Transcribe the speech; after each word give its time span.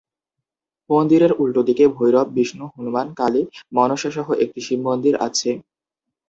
মন্দিরের 0.89 1.31
উল্টোদিকে 1.37 1.85
ভৈরব, 1.95 2.27
বিষ্ণু, 2.33 2.65
হনুমান, 2.75 3.07
কালী, 3.15 3.41
মনসা 3.75 4.09
সহ 4.11 4.27
একটি 4.43 4.59
শিবমন্দির 4.61 5.15
আছে। 5.27 5.49